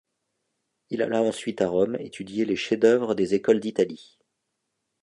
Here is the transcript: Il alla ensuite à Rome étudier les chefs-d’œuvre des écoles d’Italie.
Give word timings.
Il 0.89 1.03
alla 1.03 1.21
ensuite 1.21 1.61
à 1.61 1.69
Rome 1.69 1.95
étudier 1.99 2.43
les 2.43 2.55
chefs-d’œuvre 2.55 3.13
des 3.13 3.35
écoles 3.35 3.59
d’Italie. 3.59 4.17